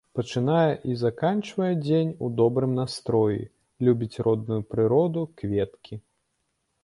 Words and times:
Пачынае 0.17 0.69
і 0.91 0.95
заканчвае 1.01 1.69
дзень 1.87 2.09
у 2.27 2.29
добрым 2.39 2.71
настроі, 2.79 3.41
любіць 3.87 4.21
родную 4.29 4.59
прыроду, 4.71 5.21
кветкі. 5.43 5.99